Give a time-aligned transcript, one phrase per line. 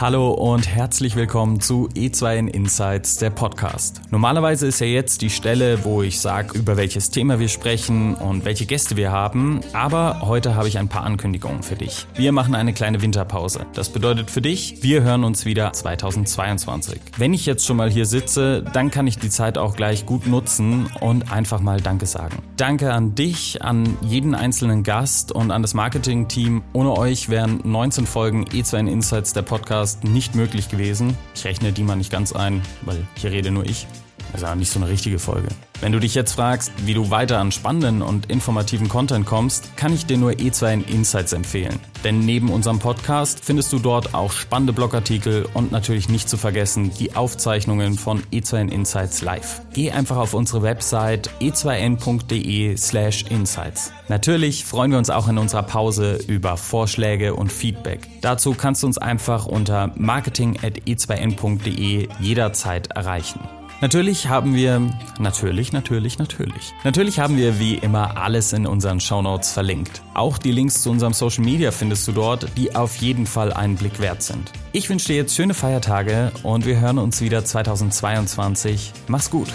[0.00, 4.00] Hallo und herzlich willkommen zu E2N Insights, der Podcast.
[4.12, 8.44] Normalerweise ist ja jetzt die Stelle, wo ich sage, über welches Thema wir sprechen und
[8.44, 12.06] welche Gäste wir haben, aber heute habe ich ein paar Ankündigungen für dich.
[12.14, 13.66] Wir machen eine kleine Winterpause.
[13.72, 17.00] Das bedeutet für dich, wir hören uns wieder 2022.
[17.16, 20.28] Wenn ich jetzt schon mal hier sitze, dann kann ich die Zeit auch gleich gut
[20.28, 22.40] nutzen und einfach mal Danke sagen.
[22.56, 26.62] Danke an dich, an jeden einzelnen Gast und an das Marketing-Team.
[26.72, 31.16] Ohne euch wären 19 Folgen E2N Insights, der Podcast, nicht möglich gewesen.
[31.34, 33.86] Ich rechne die mal nicht ganz ein, weil hier rede nur ich.
[34.32, 35.48] Also nicht so eine richtige Folge.
[35.80, 39.92] Wenn du dich jetzt fragst, wie du weiter an spannenden und informativen Content kommst, kann
[39.92, 41.78] ich dir nur E2N Insights empfehlen.
[42.02, 46.90] Denn neben unserem Podcast findest du dort auch spannende Blogartikel und natürlich nicht zu vergessen
[46.98, 49.62] die Aufzeichnungen von E2N Insights live.
[49.72, 53.92] Geh einfach auf unsere Website e2n.de slash insights.
[54.08, 58.08] Natürlich freuen wir uns auch in unserer Pause über Vorschläge und Feedback.
[58.20, 63.38] Dazu kannst du uns einfach unter marketing.e2n.de jederzeit erreichen.
[63.80, 64.82] Natürlich haben wir,
[65.20, 66.74] natürlich, natürlich, natürlich.
[66.82, 70.02] Natürlich haben wir wie immer alles in unseren Shownotes verlinkt.
[70.14, 73.76] Auch die Links zu unserem Social Media findest du dort, die auf jeden Fall einen
[73.76, 74.52] Blick wert sind.
[74.72, 78.92] Ich wünsche dir jetzt schöne Feiertage und wir hören uns wieder 2022.
[79.06, 79.48] Mach's gut.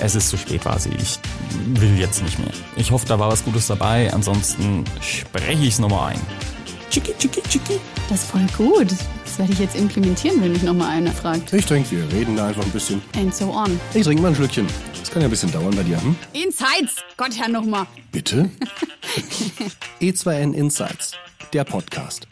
[0.00, 0.90] Es ist zu spät quasi.
[0.98, 1.18] Ich
[1.80, 2.50] will jetzt nicht mehr.
[2.76, 4.12] Ich hoffe, da war was Gutes dabei.
[4.12, 6.20] Ansonsten spreche ich es nochmal ein.
[6.90, 7.80] Chiki, chiki, chiki.
[8.08, 8.90] Das ist voll gut.
[9.24, 11.52] Das werde ich jetzt implementieren, wenn mich nochmal einer fragt.
[11.52, 13.02] Ich trinke, wir reden da einfach ein bisschen.
[13.14, 13.78] And so on.
[13.92, 14.66] Ich trinke mal ein Schlückchen.
[14.98, 16.16] Das kann ja ein bisschen dauern bei dir, hm?
[16.32, 16.96] Insights!
[17.16, 17.86] Gott, Herr, nochmal.
[18.12, 18.50] Bitte?
[20.00, 21.12] E2N Insights,
[21.52, 22.26] der Podcast.